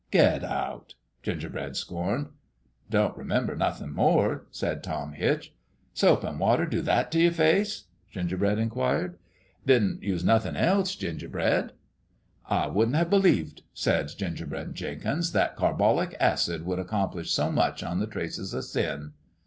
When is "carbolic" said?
15.55-16.15